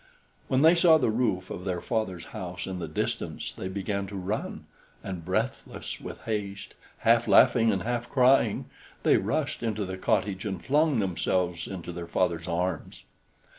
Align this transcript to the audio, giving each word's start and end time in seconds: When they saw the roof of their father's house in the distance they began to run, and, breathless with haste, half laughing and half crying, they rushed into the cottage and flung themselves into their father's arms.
When 0.47 0.63
they 0.63 0.73
saw 0.73 0.97
the 0.97 1.11
roof 1.11 1.51
of 1.51 1.63
their 1.63 1.79
father's 1.79 2.25
house 2.33 2.65
in 2.65 2.79
the 2.79 2.87
distance 2.87 3.51
they 3.51 3.67
began 3.67 4.07
to 4.07 4.15
run, 4.15 4.65
and, 5.03 5.23
breathless 5.23 5.99
with 6.01 6.19
haste, 6.23 6.73
half 7.01 7.27
laughing 7.27 7.71
and 7.71 7.83
half 7.83 8.09
crying, 8.09 8.65
they 9.03 9.17
rushed 9.17 9.61
into 9.61 9.85
the 9.85 9.99
cottage 9.99 10.43
and 10.43 10.59
flung 10.65 10.97
themselves 10.97 11.67
into 11.67 11.91
their 11.91 12.07
father's 12.07 12.47
arms. 12.47 13.03